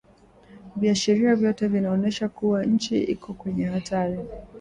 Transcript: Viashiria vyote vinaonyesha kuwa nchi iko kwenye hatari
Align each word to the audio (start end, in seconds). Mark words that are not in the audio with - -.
Viashiria 0.75 1.35
vyote 1.35 1.67
vinaonyesha 1.67 2.29
kuwa 2.29 2.65
nchi 2.65 3.03
iko 3.03 3.33
kwenye 3.33 3.65
hatari 3.65 4.19